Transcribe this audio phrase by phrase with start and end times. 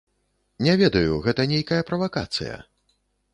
[0.67, 2.57] Не ведаю, гэта нейкая правакацыя.